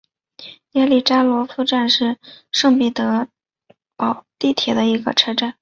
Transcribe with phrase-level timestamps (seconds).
[0.71, 2.17] 耶利扎罗夫站是
[2.51, 3.27] 圣彼得
[3.95, 5.49] 堡地铁的一个车站。